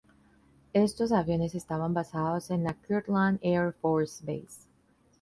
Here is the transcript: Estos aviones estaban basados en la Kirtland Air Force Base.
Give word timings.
Estos 0.73 1.11
aviones 1.11 1.53
estaban 1.53 1.93
basados 1.93 2.49
en 2.49 2.63
la 2.63 2.73
Kirtland 2.73 3.37
Air 3.43 3.71
Force 3.71 4.25
Base. 4.25 4.65